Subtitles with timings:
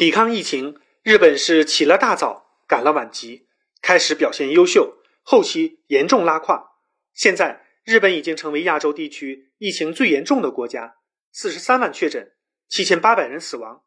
[0.00, 3.46] 抵抗疫情，日本是起了大早，赶了晚集，
[3.82, 6.70] 开始表现优秀，后期严重拉胯。
[7.12, 10.96] 现在，日本已经成为亚洲地区疫情最严重的国家，
[11.32, 12.32] 四十三万确诊，
[12.66, 13.84] 七千八百人死亡。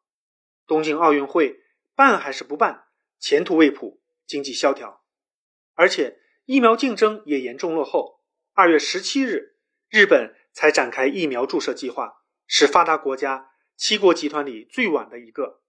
[0.67, 1.61] 东京奥运会
[1.95, 2.83] 办还是不办？
[3.19, 5.01] 前途未卜，经济萧条，
[5.73, 8.19] 而且疫苗竞争也严重落后。
[8.53, 9.55] 二月十七日，
[9.89, 15.62] 日本才展开疫苗注射计划，是发达国家七国集团里最晚的一个。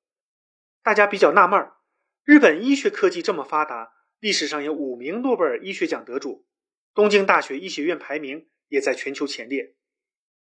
[0.84, 1.78] 大家比较纳闷儿，
[2.24, 6.46] 日本医学科技这么发达，历史上有五名诺贝尔医学奖得主，
[6.92, 9.74] 东京大学医学院排名也在全球前列，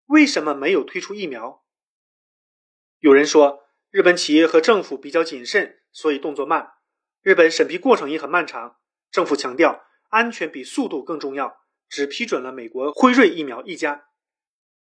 [0.07, 1.63] 为什么没有推出疫苗？
[2.99, 6.73] 有人说，日本企业和政府比较谨慎，所以动作慢。
[7.21, 8.79] 日本审批过程也很漫长，
[9.09, 11.57] 政府强调安全比速度更重要。
[11.87, 14.09] 只批准了美国辉瑞疫苗一家，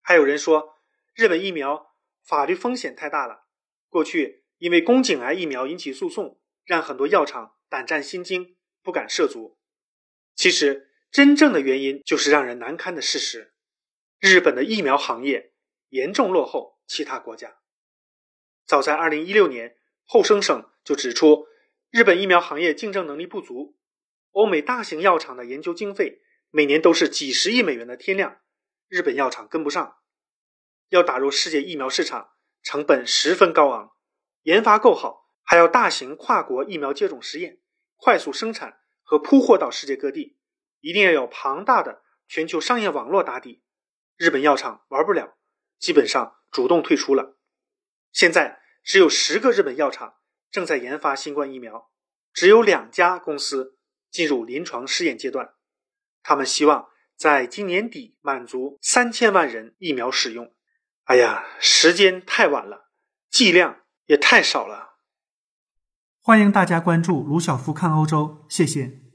[0.01, 0.75] 还有人说
[1.15, 3.45] 日本疫苗法律风险太大了。
[3.87, 9.57] 过去因为宫颈癌疫苗引起诉讼，让很多药厂胆战心惊，不敢涉足。
[10.35, 13.53] 其实真正的原因就是让人难堪的事实：
[14.19, 15.53] 日本的疫苗行业
[15.89, 17.57] 严重落后其他国家。
[18.65, 21.47] 早在二零一六年，后生省就指出
[21.89, 23.77] 日本疫苗行业竞争能力不足，
[24.31, 26.21] 欧美大型药厂的研究经费。
[26.49, 28.39] 每年都是几十亿美元的天量，
[28.87, 29.97] 日本药厂跟不上，
[30.87, 32.29] 要打入世界疫苗市场，
[32.63, 33.91] 成本十分高昂，
[34.47, 37.59] 研发够好，还要大型跨国疫苗接种实验，
[37.97, 40.37] 快速生产和铺货到世界各地，
[40.79, 43.61] 一定要有庞大的全球商业网络打底，
[44.15, 45.37] 日本药厂玩不了，
[45.77, 47.37] 基本上主动退出了。
[48.13, 50.15] 现在只有十个日本药厂
[50.49, 51.91] 正在研发新冠疫苗，
[52.31, 53.77] 只有两家公司
[54.09, 55.55] 进入临床试验阶段。
[56.23, 56.87] 他们希望
[57.17, 60.55] 在今年底满足三千万人疫苗使用。
[61.03, 62.89] 哎呀，时间太晚了，
[63.29, 64.97] 剂量也太少了。
[66.19, 69.06] 欢迎大家关注卢晓夫看欧洲，谢谢。